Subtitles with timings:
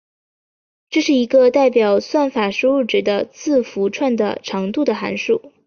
[0.89, 5.51] 这是一个代表算法输入值的字符串的长度的函数。